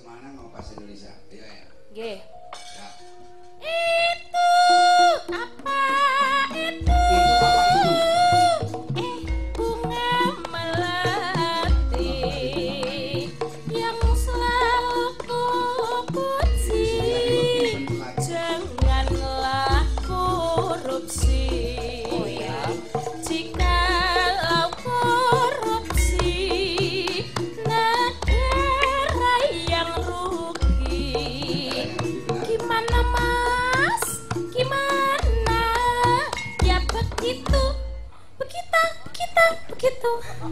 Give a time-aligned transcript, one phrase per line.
[0.00, 1.12] semana ngopas Indonesia.
[1.28, 1.66] Iya ya.
[1.92, 2.39] Nggih.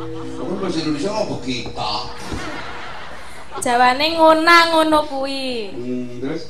[0.00, 1.68] Kamu bahasa Indonesia mau begitu.
[3.60, 5.76] Jawane ngona ngono kuwi.
[5.76, 6.48] Hmm, terus?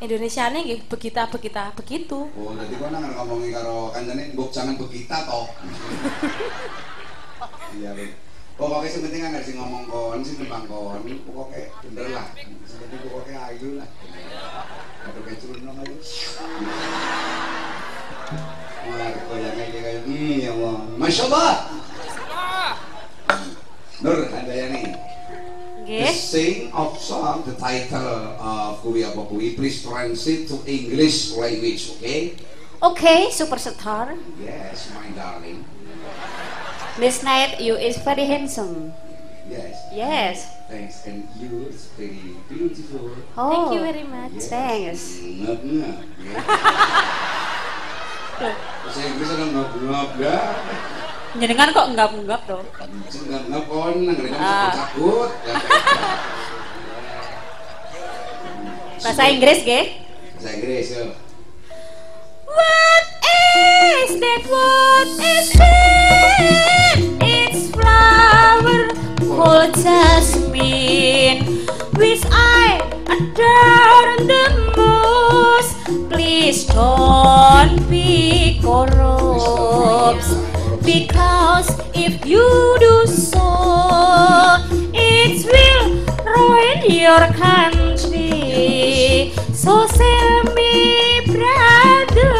[0.00, 2.18] Indonesiane nggih begitu, begitu, begitu.
[2.32, 5.48] Oh, jadi kau nang ngomongin karo kancane mbok jangan begitu toh.
[7.74, 8.06] Iya, Ben.
[8.54, 12.26] Pokoknya penting kan sing ngomong kon, sing nembang kon, pokoknya bener lah.
[12.38, 13.88] Penting pokoknya ayu lah.
[15.10, 15.98] Aduh kecurun nang ayu.
[18.84, 20.76] Wah, goyangnya kayak kayak hmm ya Allah.
[20.96, 21.52] Masya Allah.
[24.04, 24.84] Nur, ada ya nih.
[26.04, 26.16] Nggih.
[26.20, 32.36] sing of song, the title of Kui Apa Kui, please translate to English language, okay?
[32.84, 34.12] Okay, superstar.
[34.36, 35.64] Yes, my darling.
[37.00, 38.92] Miss Knight, you is very handsome.
[39.48, 39.74] Yes.
[39.92, 40.36] Yes.
[40.68, 43.16] Thanks, and you is very beautiful.
[43.36, 43.48] Oh.
[43.48, 44.36] Thank you very much.
[44.36, 44.48] Yes.
[44.52, 45.02] Thanks.
[45.20, 46.00] Ngap ngap.
[48.84, 49.70] Bahasa Inggris ada ngap
[50.20, 51.03] ngap.
[51.34, 52.62] Jenengan kok enggap-enggap tuh?
[53.10, 54.70] Sing ngap ngap kon, nang rene Ah.
[54.70, 55.30] cabut.
[59.02, 59.80] Bahasa Inggris, ge?
[60.38, 61.04] Bahasa Inggris yo.
[62.46, 64.42] What is that?
[64.46, 66.98] What is it?
[67.18, 68.80] It's flower
[69.18, 71.66] called jasmine,
[71.98, 72.78] which I
[73.10, 74.44] adore the
[74.78, 75.74] most.
[76.08, 80.24] Please don't be corrupt,
[80.84, 82.44] because if you
[82.78, 83.40] do so,
[84.92, 88.28] it will ruin your country.
[89.52, 92.36] So tell me, brother,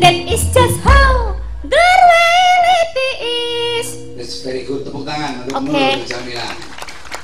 [0.00, 3.10] that is just how the reality
[3.76, 3.88] is.
[4.16, 4.88] That's very good.
[4.88, 5.68] Tepuk tangan untuk Oke.
[5.68, 6.48] Nur Jamila.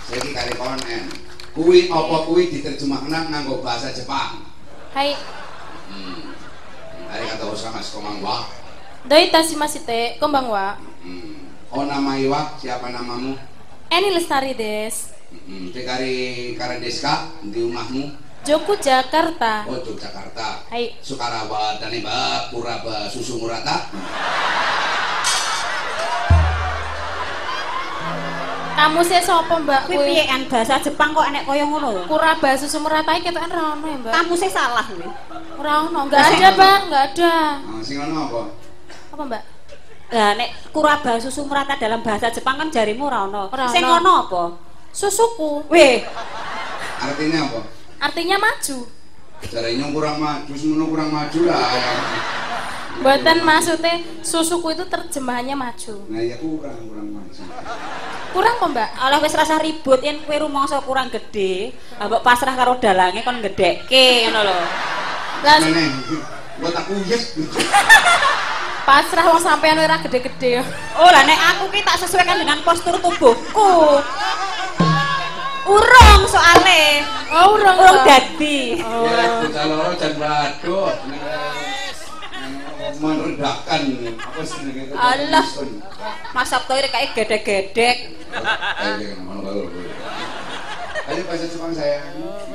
[0.05, 1.05] Saya kali konen.
[1.51, 4.45] Kui apa kui diterjemahkan nganggo bahasa Jepang.
[4.93, 5.17] Hai,
[5.91, 6.31] Hmm.
[7.11, 8.60] Hari kata Osama Komangwa.
[9.07, 10.77] Doi tashimasite, konbanwa.
[11.03, 11.49] Hmm.
[11.71, 13.39] Oh nama Iwa, siapa namamu?
[13.91, 15.15] Eni Lestari des.
[15.31, 15.71] Hmm.
[15.71, 18.11] Tekari Karadeska di rumahmu.
[18.41, 19.69] Joku Jakarta.
[19.69, 20.65] Oh Yogyakarta.
[20.73, 23.87] Hai, Sukarawa dan Mbak Puraba Susu Murata.
[28.81, 30.09] kamu sih sopo mbak Kuwi kuwi?
[30.09, 32.09] piyean bahasa Jepang kok enek koyo ngono?
[32.09, 34.13] Kuraba susu meratai ketokan ra ono ya mbak?
[34.17, 35.05] Kamu sih salah kuwi.
[35.61, 37.35] Ora ono, enggak ada bang, enggak ada.
[37.85, 38.43] Sing ono apa?
[39.11, 39.43] Apa mbak?
[40.11, 43.47] Lah nek kuraba susu merata dalam bahasa Jepang kan jarimu ora ono.
[43.51, 43.99] Ora Sing ono.
[43.99, 44.43] ono apa?
[44.91, 46.03] Susuku, Weh,
[46.99, 47.61] Artinya apa?
[48.01, 48.79] artinya maju.
[49.41, 51.63] Caranya kurang maju, semono kurang maju lah.
[53.01, 55.95] Buatan maksudnya susuku itu terjemahannya maju.
[56.11, 57.41] Nah ya kurang kurang maju.
[58.31, 58.91] Kurang kok mbak?
[58.99, 64.27] oleh wis rasa ribut yen kowe rumangsa kurang gede, mbok pasrah karo dalange kon gedhekke
[64.27, 64.59] ngono lho.
[65.41, 65.89] Lah Nenek,
[66.61, 67.39] buat aku yes.
[68.91, 70.67] Pasrah wong sampean ora gede-gede.
[70.99, 74.03] Oh lah nek aku ki tak sesuaikan dengan postur tubuhku.
[75.71, 77.07] Urung soale.
[77.31, 78.83] Oh, urung Urung dadi.
[78.83, 80.91] Bocah loro jan waduh.
[82.99, 83.81] Merendahkan
[84.19, 84.91] apa sih ini?
[84.91, 85.47] Alah.
[86.35, 87.97] Mas Sabto iki kayak gedek-gedek.
[88.35, 89.71] Ayo, mana baru.
[91.15, 92.03] Ayo bahasa Jepang saya.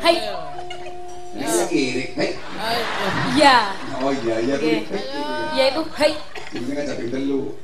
[0.03, 0.15] Hai,
[1.35, 2.09] Ini saya kirik.
[2.15, 2.31] Hei.
[3.35, 3.75] ya.
[3.99, 4.55] Oh iya iya.
[4.55, 4.87] Oke.
[4.87, 5.03] Hei.
[5.59, 6.11] Ya itu hai.
[6.55, 7.59] Ini kan jadi dulu.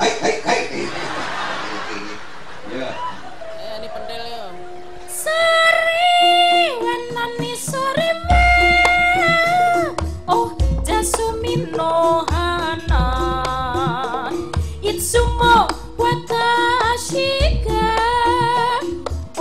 [0.00, 0.60] Hai hai hai.
[2.72, 2.88] Ya.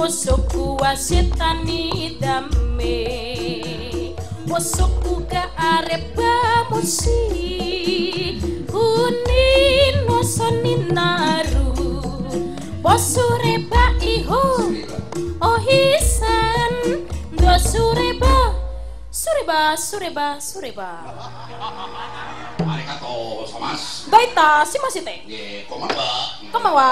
[0.02, 2.98] Osoku wa setani dame.
[4.50, 8.42] Osoku ga areba mushi
[8.74, 9.46] Uni
[10.08, 11.70] no soninaru
[12.82, 14.74] Bosureba iho.
[15.40, 16.74] Ohisan
[17.38, 18.58] do sureba
[19.12, 20.40] sureba sureba.
[20.42, 20.90] Sureba
[22.62, 24.10] Arigato samasu.
[24.10, 26.08] Baita si masite Ye, konbanwa.
[26.52, 26.90] Konbanwa.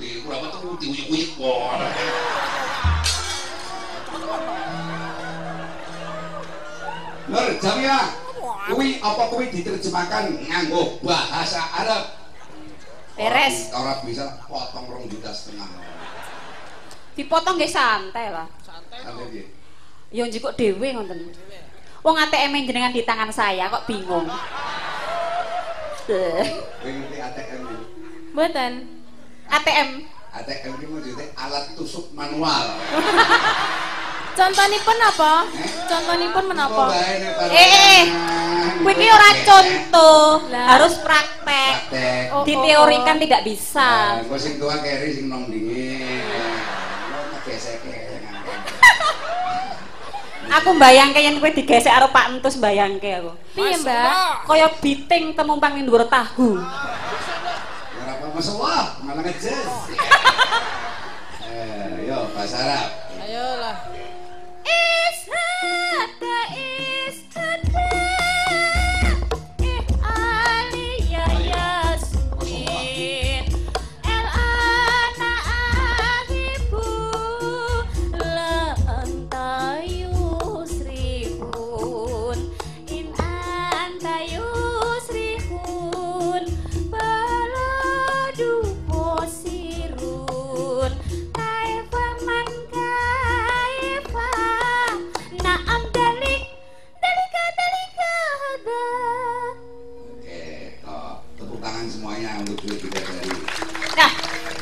[0.00, 2.33] Di kurang tuh diuyuk-uyuk kok.
[7.28, 8.00] Nur Jamila.
[8.68, 12.02] Kuwi apa kuwi diterjemahkan nganggo bahasa Arab?
[13.16, 13.72] Beres.
[13.72, 15.68] Ora bisa potong rong juta setengah.
[17.14, 18.48] Dipotong nggih santai lah.
[18.60, 19.00] Sampai
[19.30, 19.44] piye?
[20.10, 21.32] Ya njikuk dhewe ngoten.
[22.04, 24.28] Wong ATM jenengan di tangan saya kok bingung.
[26.04, 26.44] Eh,
[26.84, 27.62] ngerti ATM?
[28.36, 28.72] Mboten.
[29.48, 29.88] ATM
[30.34, 32.66] ATM ini maksudnya alat tusuk manual.
[34.34, 35.46] Contonipun apa?
[35.46, 35.70] Eh?
[35.86, 36.90] Contonipun menapa?
[36.90, 38.02] bae nek Eh, eh,
[38.82, 40.66] kuwi ki ora contoh, Lah.
[40.74, 41.74] harus praktek.
[41.86, 42.34] Praktek.
[42.34, 44.18] Oh, Diteorikan tidak bisa.
[44.18, 46.18] Nah, sing tua keri sing nom dingin.
[47.30, 47.78] Kok gesek
[50.54, 53.32] Aku mbayangke yen kowe digesek karo Pak Entus mbayangke aku.
[53.54, 54.46] Piye, Mbak?
[54.46, 56.58] Kaya biting temumpang ning dhuwur tahu.
[56.58, 59.70] Ora apa masalah, malah ngejes.
[61.44, 62.88] Eh, yo bahasa Arab.
[63.14, 63.76] Ayolah.
[64.74, 65.03] Yeah!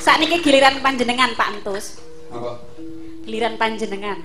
[0.02, 2.02] Saat ini giliran panjenengan Pak Entus
[2.34, 2.58] apa?
[3.22, 4.18] Giliran panjenengan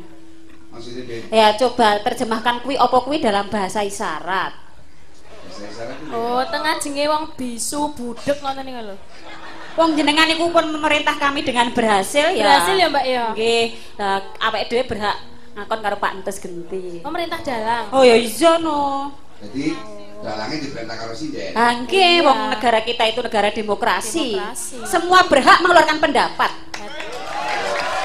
[0.74, 1.26] Maksudnya?
[1.34, 6.10] Ya coba terjemahkan kui opo kui dalam bahasa isyarat Bahasa isyarat itu.
[6.14, 8.96] Oh, tengah jenge wong bisu budek ngoten niku lho.
[9.78, 13.26] Wong jenengan iku pun memerintah kami dengan berhasil ya Berhasil ya, Mbak ya?
[13.38, 13.66] Nggih,
[14.02, 14.18] nah,
[14.50, 15.18] awake dhewe berhak
[15.54, 17.86] ngakon karo Pak Entus genti Pemerintah dalang.
[17.94, 21.52] Oh ya iya no Jadi dalangnya diperintah karo sinden.
[21.54, 22.26] Ah, nggih, Iya.
[22.26, 24.38] wong negara kita itu negara demokrasi.
[24.38, 24.76] Demokrasi.
[24.86, 26.52] Semua berhak mengeluarkan pendapat.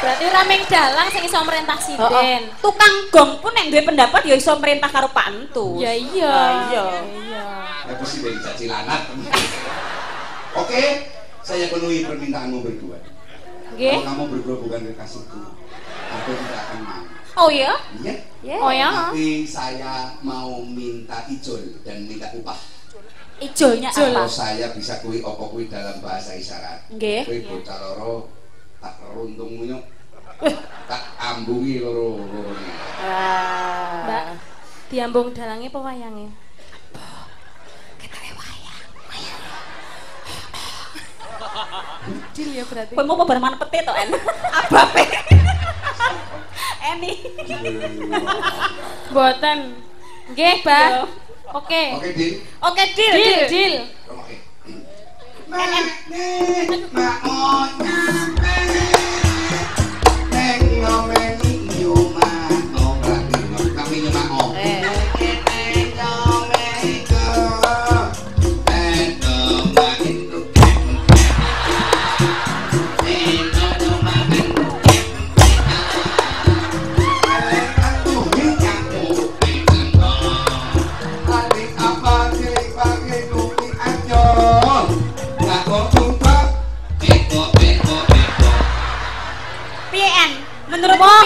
[0.03, 2.11] Berarti rameng dalang sing iso merintah Oh, oh.
[2.11, 2.43] siden.
[2.59, 5.79] Tukang gong pun yang duwe pendapat ya iso merintah karo Pak Entus.
[5.79, 6.27] Ya iya.
[6.27, 6.85] Ya iya.
[7.07, 7.47] iya.
[7.87, 9.01] Ya caci lanat.
[10.59, 10.83] Oke,
[11.47, 12.99] saya penuhi permintaanmu berdua.
[13.79, 14.03] Nggih.
[14.03, 15.41] Kalau kamu berdua bukan kekasihku,
[16.13, 17.02] aku tidak akan mau.
[17.33, 17.73] Oh iya?
[18.05, 18.15] Iya.
[18.43, 18.57] Ya.
[18.61, 18.89] Oh ya.
[19.09, 22.59] Tapi saya mau minta ijol dan minta upah.
[23.41, 24.13] Ijolnya Ijol.
[24.13, 24.27] apa?
[24.27, 26.93] Kalau saya bisa kui opo kui dalam bahasa isyarat.
[26.93, 27.23] Nggih.
[27.25, 28.29] Kui bocah loro
[28.79, 29.83] tak runtung munyuk.
[30.91, 32.53] Tak ambungi loro loro
[32.99, 34.03] Ah.
[34.05, 34.25] Mbak,
[34.91, 36.27] diambung dalange apa wayange?
[42.33, 42.93] Dil ya berarti.
[42.97, 44.09] Kowe mau apa barman pete to, En?
[44.51, 45.05] Abape.
[46.91, 47.13] Eni.
[49.11, 49.59] Mboten.
[50.31, 50.57] Nggih.
[50.67, 51.07] Yo.
[51.55, 51.83] Oke.
[51.95, 52.29] Oke, Di.
[52.63, 53.75] Oke, deal, deal.
[54.09, 54.35] Oke.
[55.49, 55.69] Mak
[60.83, 61.22] yo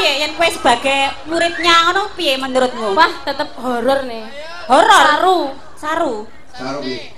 [0.06, 2.94] piye yen kowe sebagai muridnya ngono piye menurutmu?
[2.94, 4.22] Wah, tetep horor nih.
[4.70, 5.02] horor.
[5.02, 5.38] Saru.
[5.75, 6.14] Saru.
[6.54, 7.10] Saru bi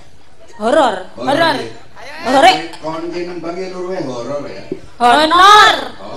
[0.57, 1.13] Horor.
[1.21, 1.57] Horor.
[2.25, 2.47] Horor.
[2.81, 4.65] Kon ki nembangnya luruhe horor ya
[4.97, 5.77] Honor.
[6.01, 6.17] Oh,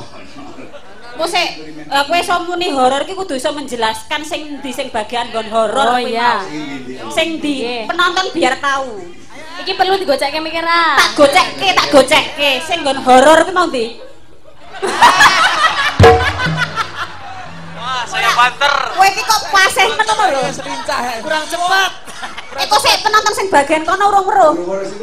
[1.11, 1.49] Kowe sik
[1.91, 5.99] eh, kowe iso muni horor ki kudu iso menjelaskan sing ndi sing bagian nggon horor
[5.99, 6.39] Oh, iya.
[7.11, 7.91] Sing di Nggih.
[7.91, 9.11] penonton biar tahu.
[9.59, 10.95] Iki perlu digocekke mikiran.
[10.97, 12.63] Tak gocekke, tak gocekke.
[12.63, 13.99] Sing nggon horor ki mau ndi?
[18.41, 18.73] Banter.
[18.97, 20.41] Kowe iki kok paseh ngono lho.
[20.49, 21.91] Selincah, kurang cepat.
[22.51, 24.55] Iku sik penonton sing bagian kono urung-urung.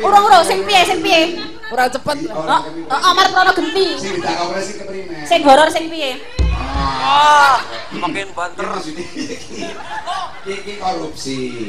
[0.02, 1.38] Urung-urung sing piye sing piye?
[1.70, 2.18] Kurang cepat.
[2.34, 2.42] Oh,
[2.90, 3.94] oh, Omar Prono genti.
[3.94, 6.18] Sing tak operasi keprimen Sing horor sing piye?
[6.50, 7.62] Wah,
[7.94, 8.66] makin banter.
[10.48, 11.68] iki korupsi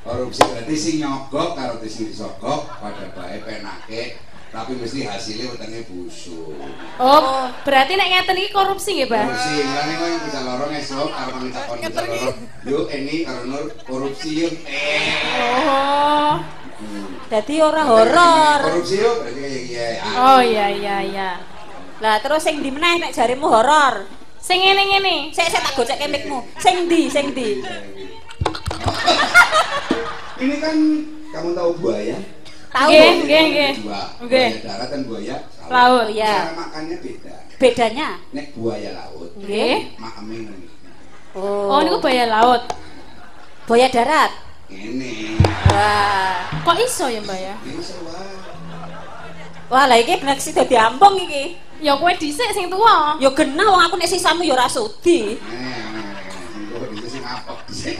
[0.00, 4.16] korupsi berarti sing nyogok karo sing disogok pada bae penake
[4.50, 6.50] tapi mesti hasilnya wetenge busuk
[6.98, 9.24] Oh, berarti nek ngeten iki korupsi nggih, Mbak?
[9.24, 13.42] korupsi ngene kok yang bisa lorong esok karo nang takon bisa lorong yuk ini karo
[13.44, 15.06] nur korupsi yuk eh
[15.38, 16.32] Oh.
[16.80, 17.06] Hmm.
[17.26, 18.60] Dadi ora horor.
[18.66, 19.86] korupsi yuk berarti kayak iya
[20.18, 21.30] Oh iya iya iya.
[22.00, 24.08] Lah terus sing di meneh nek jarimu horor.
[24.36, 25.14] Sing ngene ngene.
[25.30, 26.42] Sik sik tak gocek mikmu.
[26.56, 27.06] Sing ndi?
[27.06, 27.60] Sing ndi?
[30.40, 30.76] Ini kan
[31.30, 32.16] kamu tahu buaya?
[32.70, 32.86] Tahu.
[32.86, 33.72] Nggih, nggih, nggih.
[33.82, 35.36] Buaya darat dan buaya
[35.70, 36.34] Laut, ya.
[36.46, 37.34] Cara makannya beda.
[37.60, 38.08] Bedanya?
[38.30, 39.94] Nek buaya laut, Nggih.
[39.98, 40.66] makamnya ngene.
[41.34, 41.70] Oh.
[41.70, 42.62] Oh, niku buaya laut.
[43.66, 44.30] Buaya darat.
[44.70, 45.38] Ini.
[45.70, 46.46] Wah.
[46.62, 47.54] Kok iso ya, Mbak ya?
[47.62, 48.14] Ini sewa.
[49.70, 51.54] Wah, lah iki bener sih dadi ambong iki.
[51.78, 53.14] Ya kowe dhisik sing tuwa.
[53.22, 55.38] Ya genah wong aku nek sisamu ya ora sudi.
[55.38, 56.06] Nih, nih,
[56.66, 57.94] nih, itu sih ngapok sih.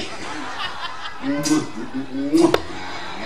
[1.20, 1.30] Nah,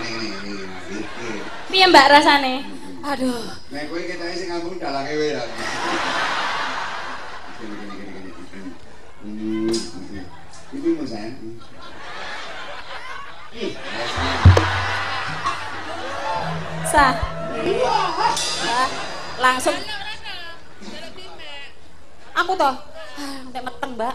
[0.05, 1.41] ini, ini, ini, ini.
[1.75, 2.63] Piye Mbak rasane?
[3.03, 3.51] Aduh.
[3.75, 5.43] Nek kowe ketane sing ngambung dalange wae ya.
[10.71, 11.35] Mau sayang.
[13.59, 13.75] Ih,
[16.87, 17.13] Sah.
[19.43, 19.75] Langsung
[22.39, 22.75] Aku toh.
[23.19, 24.15] Ah, nek meteng, Mbak.